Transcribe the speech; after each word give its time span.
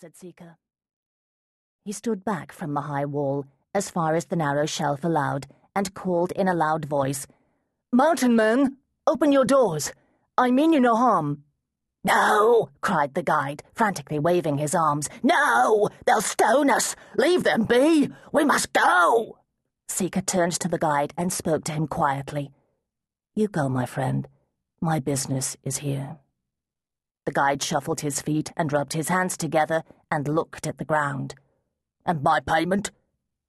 said 0.00 0.16
Seeker. 0.16 0.56
He 1.84 1.90
stood 1.90 2.24
back 2.24 2.52
from 2.52 2.72
the 2.72 2.82
high 2.82 3.04
wall, 3.04 3.46
as 3.74 3.90
far 3.90 4.14
as 4.14 4.26
the 4.26 4.36
narrow 4.36 4.64
shelf 4.64 5.02
allowed, 5.02 5.48
and 5.74 5.92
called 5.92 6.30
in 6.32 6.46
a 6.46 6.54
loud 6.54 6.84
voice, 6.84 7.26
Mountain 7.92 8.36
men, 8.36 8.76
open 9.08 9.32
your 9.32 9.44
doors. 9.44 9.92
I 10.36 10.52
mean 10.52 10.72
you 10.72 10.78
no 10.78 10.94
harm. 10.94 11.42
No, 12.04 12.68
cried 12.80 13.14
the 13.14 13.24
guide, 13.24 13.64
frantically 13.74 14.20
waving 14.20 14.58
his 14.58 14.72
arms. 14.72 15.08
No, 15.24 15.88
they'll 16.06 16.20
stone 16.20 16.70
us. 16.70 16.94
Leave 17.16 17.42
them 17.42 17.64
be. 17.64 18.08
We 18.30 18.44
must 18.44 18.72
go. 18.72 19.38
Seeker 19.88 20.20
turned 20.20 20.52
to 20.60 20.68
the 20.68 20.78
guide 20.78 21.12
and 21.18 21.32
spoke 21.32 21.64
to 21.64 21.72
him 21.72 21.88
quietly. 21.88 22.52
You 23.34 23.48
go, 23.48 23.68
my 23.68 23.84
friend. 23.84 24.28
My 24.80 25.00
business 25.00 25.56
is 25.64 25.78
here. 25.78 26.18
The 27.28 27.34
guide 27.34 27.62
shuffled 27.62 28.00
his 28.00 28.22
feet 28.22 28.52
and 28.56 28.72
rubbed 28.72 28.94
his 28.94 29.10
hands 29.10 29.36
together 29.36 29.82
and 30.10 30.26
looked 30.26 30.66
at 30.66 30.78
the 30.78 30.84
ground. 30.86 31.34
And 32.06 32.22
my 32.22 32.40
payment? 32.40 32.90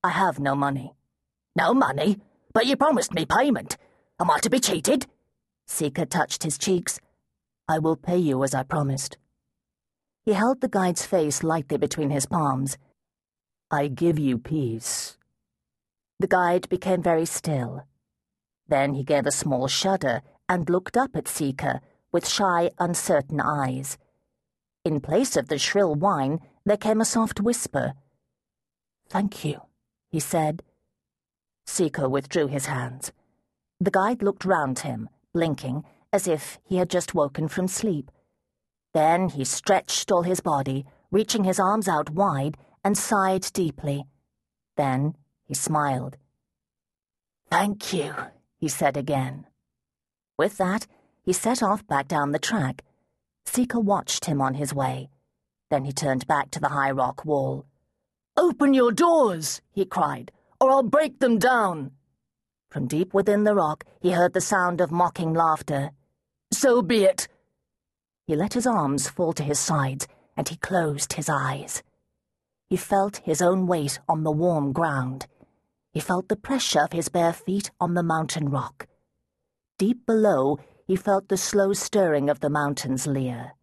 I 0.03 0.09
have 0.09 0.37
no 0.37 0.53
money. 0.53 0.95
No 1.55 1.73
money? 1.73 2.19
But 2.53 2.65
you 2.65 2.75
promised 2.75 3.13
me 3.13 3.25
payment. 3.25 3.77
Am 4.19 4.29
I 4.29 4.39
to 4.39 4.49
be 4.49 4.59
cheated? 4.59 5.07
Seeker 5.65 6.03
touched 6.03 6.43
his 6.43 6.57
cheeks. 6.57 6.99
I 7.69 7.79
will 7.79 7.95
pay 7.95 8.17
you 8.17 8.43
as 8.43 8.53
I 8.53 8.63
promised. 8.63 9.17
He 10.25 10.33
held 10.33 10.59
the 10.59 10.67
guide's 10.67 11.05
face 11.05 11.41
lightly 11.41 11.77
between 11.77 12.09
his 12.09 12.25
palms. 12.25 12.77
I 13.71 13.87
give 13.87 14.19
you 14.19 14.39
peace. 14.39 15.17
The 16.19 16.27
guide 16.27 16.67
became 16.67 17.01
very 17.01 17.25
still. 17.25 17.85
Then 18.67 18.95
he 18.95 19.05
gave 19.05 19.25
a 19.25 19.31
small 19.31 19.69
shudder 19.69 20.21
and 20.49 20.69
looked 20.69 20.97
up 20.97 21.15
at 21.15 21.29
Seeker 21.29 21.79
with 22.11 22.27
shy, 22.27 22.71
uncertain 22.79 23.39
eyes. 23.39 23.97
In 24.85 24.99
place 24.99 25.35
of 25.35 25.47
the 25.47 25.57
shrill 25.57 25.95
whine, 25.95 26.39
there 26.65 26.77
came 26.77 27.01
a 27.01 27.05
soft 27.05 27.41
whisper. 27.41 27.93
Thank 29.09 29.43
you, 29.43 29.61
he 30.09 30.19
said. 30.19 30.63
Seeker 31.65 32.07
withdrew 32.09 32.47
his 32.47 32.67
hands. 32.67 33.11
The 33.79 33.91
guide 33.91 34.21
looked 34.21 34.45
round 34.45 34.79
him, 34.79 35.09
blinking, 35.33 35.83
as 36.11 36.27
if 36.27 36.59
he 36.63 36.77
had 36.77 36.89
just 36.89 37.13
woken 37.13 37.47
from 37.47 37.67
sleep. 37.67 38.11
Then 38.93 39.29
he 39.29 39.45
stretched 39.45 40.11
all 40.11 40.23
his 40.23 40.39
body, 40.39 40.85
reaching 41.11 41.43
his 41.43 41.59
arms 41.59 41.87
out 41.87 42.09
wide, 42.09 42.57
and 42.83 42.97
sighed 42.97 43.45
deeply. 43.53 44.05
Then 44.77 45.15
he 45.45 45.53
smiled. 45.53 46.17
Thank 47.49 47.93
you, 47.93 48.13
he 48.57 48.67
said 48.67 48.97
again. 48.97 49.45
With 50.37 50.57
that, 50.57 50.87
he 51.23 51.33
set 51.33 51.61
off 51.61 51.85
back 51.87 52.07
down 52.07 52.31
the 52.31 52.39
track. 52.39 52.83
Seeker 53.45 53.79
watched 53.79 54.25
him 54.25 54.41
on 54.41 54.53
his 54.53 54.73
way. 54.73 55.09
Then 55.69 55.85
he 55.85 55.91
turned 55.91 56.27
back 56.27 56.51
to 56.51 56.59
the 56.59 56.69
high 56.69 56.91
rock 56.91 57.25
wall. 57.25 57.65
Open 58.37 58.73
your 58.73 58.91
doors, 58.91 59.61
he 59.71 59.85
cried, 59.85 60.31
or 60.59 60.71
I'll 60.71 60.83
break 60.83 61.19
them 61.19 61.37
down. 61.37 61.91
From 62.69 62.87
deep 62.87 63.13
within 63.13 63.43
the 63.43 63.55
rock, 63.55 63.83
he 63.99 64.11
heard 64.11 64.33
the 64.33 64.41
sound 64.41 64.79
of 64.81 64.91
mocking 64.91 65.33
laughter. 65.33 65.91
So 66.51 66.81
be 66.81 67.03
it. 67.03 67.27
He 68.25 68.35
let 68.35 68.53
his 68.53 68.67
arms 68.67 69.09
fall 69.09 69.33
to 69.33 69.43
his 69.43 69.59
sides, 69.59 70.07
and 70.37 70.47
he 70.47 70.55
closed 70.55 71.13
his 71.13 71.29
eyes. 71.29 71.83
He 72.69 72.77
felt 72.77 73.17
his 73.17 73.41
own 73.41 73.65
weight 73.65 73.99
on 74.07 74.23
the 74.23 74.31
warm 74.31 74.71
ground. 74.71 75.25
He 75.91 75.99
felt 75.99 76.29
the 76.29 76.35
pressure 76.35 76.81
of 76.81 76.91
his 76.91 77.09
bare 77.09 77.33
feet 77.33 77.71
on 77.79 77.95
the 77.95 78.03
mountain 78.03 78.49
rock. 78.49 78.87
Deep 79.79 80.05
below, 80.05 80.59
he 80.89 80.95
felt 80.95 81.29
the 81.29 81.37
slow 81.37 81.71
stirring 81.71 82.31
of 82.31 82.39
the 82.39 82.49
mountain's 82.49 83.05
lir. 83.05 83.53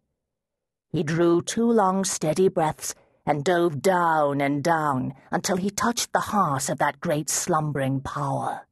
He 0.87 1.03
drew 1.03 1.41
two 1.41 1.69
long, 1.69 2.05
steady 2.05 2.47
breaths 2.47 2.95
and 3.25 3.43
dove 3.43 3.81
down 3.81 4.39
and 4.39 4.63
down 4.63 5.13
until 5.29 5.57
he 5.57 5.69
touched 5.69 6.13
the 6.13 6.31
heart 6.31 6.69
of 6.69 6.77
that 6.77 7.01
great 7.01 7.29
slumbering 7.29 7.99
power. 7.99 8.65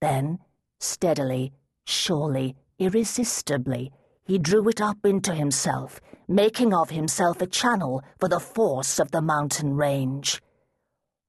Then, 0.00 0.38
steadily, 0.78 1.52
surely, 1.84 2.54
irresistibly, 2.78 3.90
he 4.22 4.38
drew 4.38 4.68
it 4.68 4.80
up 4.80 5.04
into 5.04 5.34
himself, 5.34 6.00
making 6.28 6.72
of 6.72 6.90
himself 6.90 7.42
a 7.42 7.46
channel 7.48 8.04
for 8.20 8.28
the 8.28 8.38
force 8.38 9.00
of 9.00 9.10
the 9.10 9.20
mountain 9.20 9.74
range. 9.74 10.40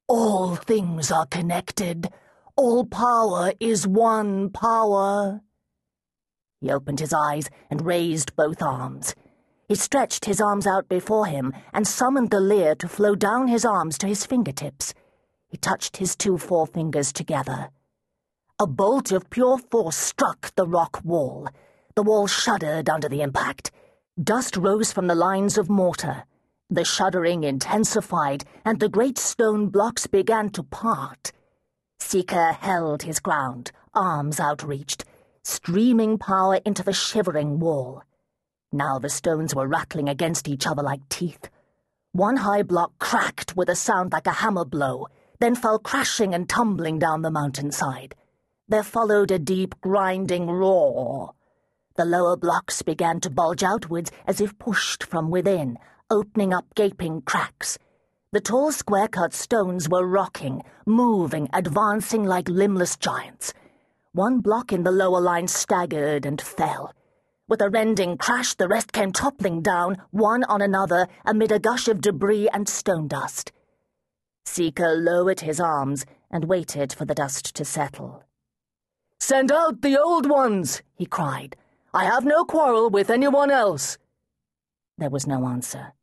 All 0.07 0.57
things 0.57 1.11
are 1.11 1.25
connected. 1.25 2.09
All 2.55 2.85
power 2.85 3.51
is 3.59 3.87
one 3.87 4.51
power. 4.51 5.41
He 6.61 6.71
opened 6.71 6.99
his 6.99 7.11
eyes 7.11 7.49
and 7.69 7.85
raised 7.85 8.35
both 8.35 8.61
arms. 8.61 9.15
He 9.67 9.75
stretched 9.75 10.25
his 10.25 10.39
arms 10.39 10.67
out 10.67 10.87
before 10.87 11.25
him 11.25 11.53
and 11.73 11.87
summoned 11.87 12.29
the 12.29 12.39
lir 12.39 12.75
to 12.75 12.87
flow 12.87 13.15
down 13.15 13.47
his 13.47 13.65
arms 13.65 13.97
to 13.97 14.07
his 14.07 14.25
fingertips. 14.25 14.93
He 15.49 15.57
touched 15.57 15.97
his 15.97 16.15
two 16.15 16.37
forefingers 16.37 17.11
together. 17.11 17.69
A 18.59 18.67
bolt 18.67 19.11
of 19.11 19.29
pure 19.31 19.57
force 19.57 19.97
struck 19.97 20.53
the 20.55 20.67
rock 20.67 21.01
wall. 21.03 21.49
The 21.95 22.03
wall 22.03 22.27
shuddered 22.27 22.89
under 22.89 23.09
the 23.09 23.21
impact. 23.21 23.71
Dust 24.21 24.55
rose 24.55 24.91
from 24.91 25.07
the 25.07 25.15
lines 25.15 25.57
of 25.57 25.69
mortar. 25.69 26.25
The 26.69 26.85
shuddering 26.85 27.43
intensified, 27.43 28.45
and 28.63 28.79
the 28.79 28.87
great 28.87 29.17
stone 29.17 29.69
blocks 29.69 30.05
began 30.05 30.51
to 30.51 30.63
part. 30.63 31.31
Seeker 31.99 32.51
held 32.51 33.01
his 33.01 33.19
ground, 33.19 33.71
arms 33.93 34.39
outreached, 34.39 35.05
streaming 35.43 36.17
power 36.17 36.59
into 36.65 36.83
the 36.83 36.93
shivering 36.93 37.59
wall. 37.59 38.03
Now 38.71 38.99
the 38.99 39.09
stones 39.09 39.55
were 39.55 39.67
rattling 39.67 40.07
against 40.07 40.47
each 40.47 40.67
other 40.67 40.83
like 40.83 41.07
teeth. 41.09 41.49
One 42.13 42.37
high 42.37 42.63
block 42.63 42.91
cracked 42.99 43.55
with 43.55 43.69
a 43.69 43.75
sound 43.75 44.11
like 44.11 44.27
a 44.27 44.31
hammer 44.31 44.65
blow, 44.65 45.07
then 45.39 45.55
fell 45.55 45.79
crashing 45.79 46.33
and 46.33 46.47
tumbling 46.47 46.99
down 46.99 47.21
the 47.21 47.31
mountainside. 47.31 48.15
There 48.67 48.83
followed 48.83 49.31
a 49.31 49.39
deep, 49.39 49.75
grinding 49.81 50.47
roar. 50.47 51.33
The 51.95 52.05
lower 52.05 52.37
blocks 52.37 52.81
began 52.81 53.19
to 53.21 53.29
bulge 53.29 53.63
outwards 53.63 54.11
as 54.27 54.39
if 54.39 54.57
pushed 54.59 55.03
from 55.03 55.29
within, 55.29 55.77
opening 56.09 56.53
up 56.53 56.65
gaping 56.75 57.21
cracks. 57.21 57.77
The 58.31 58.39
tall, 58.39 58.71
square 58.71 59.09
cut 59.09 59.33
stones 59.33 59.89
were 59.89 60.07
rocking, 60.07 60.63
moving, 60.85 61.49
advancing 61.51 62.23
like 62.23 62.47
limbless 62.47 62.95
giants. 62.95 63.53
One 64.13 64.41
block 64.41 64.73
in 64.73 64.83
the 64.83 64.91
lower 64.91 65.21
line 65.21 65.47
staggered 65.47 66.25
and 66.25 66.41
fell. 66.41 66.93
With 67.47 67.61
a 67.61 67.69
rending 67.69 68.17
crash, 68.17 68.55
the 68.55 68.67
rest 68.67 68.91
came 68.91 69.13
toppling 69.13 69.61
down, 69.61 70.01
one 70.11 70.43
on 70.43 70.61
another, 70.61 71.07
amid 71.25 71.49
a 71.49 71.59
gush 71.59 71.87
of 71.87 72.01
debris 72.01 72.49
and 72.49 72.67
stone 72.67 73.07
dust. 73.07 73.53
Seeker 74.43 74.95
lowered 74.95 75.41
his 75.41 75.61
arms 75.61 76.05
and 76.29 76.45
waited 76.45 76.91
for 76.91 77.05
the 77.05 77.15
dust 77.15 77.55
to 77.55 77.63
settle. 77.63 78.23
Send 79.17 79.49
out 79.49 79.81
the 79.81 79.97
old 79.97 80.29
ones, 80.29 80.81
he 80.93 81.05
cried. 81.05 81.55
I 81.93 82.03
have 82.03 82.25
no 82.25 82.43
quarrel 82.43 82.89
with 82.89 83.09
anyone 83.09 83.49
else. 83.49 83.97
There 84.97 85.09
was 85.09 85.25
no 85.25 85.47
answer. 85.47 85.93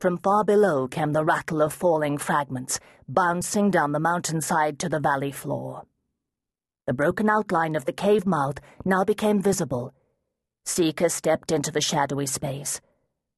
From 0.00 0.18
far 0.18 0.42
below 0.42 0.88
came 0.88 1.12
the 1.12 1.24
rattle 1.24 1.62
of 1.62 1.72
falling 1.72 2.18
fragments, 2.18 2.80
bouncing 3.08 3.70
down 3.70 3.92
the 3.92 4.00
mountainside 4.00 4.80
to 4.80 4.88
the 4.88 5.00
valley 5.00 5.30
floor. 5.30 5.84
The 6.86 6.94
broken 6.94 7.28
outline 7.28 7.74
of 7.74 7.84
the 7.84 7.92
cave 7.92 8.26
mouth 8.26 8.58
now 8.84 9.04
became 9.04 9.42
visible. 9.42 9.92
Seeker 10.64 11.08
stepped 11.08 11.50
into 11.50 11.72
the 11.72 11.80
shadowy 11.80 12.26
space. 12.26 12.80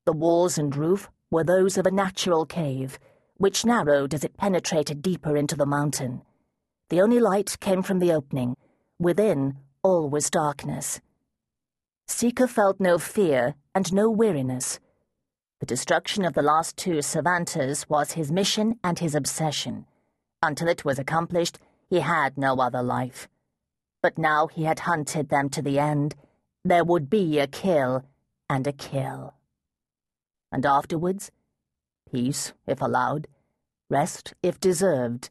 The 0.05 0.13
walls 0.13 0.59
and 0.59 0.75
roof 0.77 1.09
were 1.31 1.45
those 1.45 1.79
of 1.79 1.87
a 1.87 1.91
natural 1.91 2.45
cave, 2.45 2.99
which 3.39 3.65
narrowed 3.65 4.13
as 4.13 4.23
it 4.23 4.37
penetrated 4.37 5.01
deeper 5.01 5.37
into 5.37 5.57
the 5.57 5.67
mountain. 5.67 6.21
The 6.91 7.01
only 7.01 7.21
light 7.21 7.59
came 7.61 7.83
from 7.83 7.99
the 7.99 8.13
opening 8.13 8.55
Within, 9.01 9.57
all 9.85 10.11
was 10.11 10.29
darkness. 10.29 11.01
Seeker 12.09 12.49
felt 12.49 12.81
no 12.81 12.99
fear 12.99 13.55
and 13.75 13.93
no 13.93 14.11
weariness. 14.11 14.81
The 15.61 15.67
destruction 15.67 16.25
of 16.25 16.35
the 16.35 16.43
last 16.43 16.77
two 16.77 17.01
Savanters 17.01 17.89
was 17.89 18.12
his 18.12 18.33
mission 18.33 18.81
and 18.83 18.99
his 18.99 19.15
obsession. 19.15 19.87
Until 20.43 20.67
it 20.67 20.85
was 20.85 20.99
accomplished, 20.99 21.59
he 21.89 22.01
had 22.01 22.37
no 22.37 22.56
other 22.56 22.83
life. 22.83 23.29
But 24.08 24.16
now 24.16 24.46
he 24.46 24.64
had 24.64 24.81
hunted 24.81 25.28
them 25.28 25.50
to 25.50 25.60
the 25.60 25.78
end. 25.78 26.14
There 26.64 26.82
would 26.82 27.10
be 27.10 27.38
a 27.38 27.46
kill 27.46 28.06
and 28.49 28.66
a 28.66 28.72
kill. 28.72 29.34
And 30.50 30.64
afterwards, 30.64 31.31
peace 32.10 32.55
if 32.66 32.81
allowed, 32.81 33.28
rest 33.90 34.32
if 34.43 34.58
deserved, 34.58 35.28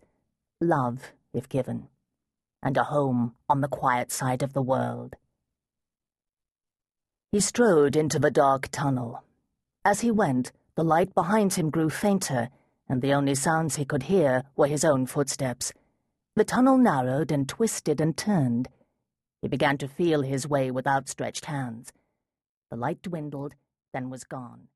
love 0.62 1.12
if 1.33 1.50
given 1.50 1.88
and 2.62 2.77
a 2.77 2.83
home 2.83 3.33
on 3.50 3.62
the 3.62 3.68
quiet 3.68 4.12
side 4.12 4.44
of 4.44 4.53
the 4.53 4.62
world. 4.62 5.15
He 7.31 7.39
strode 7.39 7.95
into 7.95 8.19
the 8.19 8.29
dark 8.29 8.68
tunnel. 8.69 9.24
As 9.83 10.01
he 10.01 10.12
went, 10.12 10.51
the 10.75 10.83
light 10.83 11.15
behind 11.15 11.56
him 11.56 11.71
grew 11.71 11.89
fainter, 11.89 12.50
and 12.88 13.01
the 13.01 13.15
only 13.15 13.33
sounds 13.33 13.77
he 13.77 13.85
could 13.85 14.03
hear 14.03 14.44
were 14.56 14.68
his 14.68 14.85
own 14.85 15.07
footsteps. 15.07 15.74
The 16.38 16.45
tunnel 16.45 16.78
narrowed 16.78 17.31
and 17.31 17.50
twisted 17.50 18.00
and 18.00 18.16
turned. 18.16 18.68
He 19.42 19.48
began 19.48 19.80
to 19.80 19.88
feel 19.88 20.22
his 20.22 20.48
way 20.48 20.69
with 20.69 20.86
outstretched 20.86 21.45
hands. 21.45 21.92
The 22.69 22.78
light 22.78 23.01
dwindled, 23.01 23.56
then 23.92 24.12
was 24.12 24.24
gone. 24.24 24.68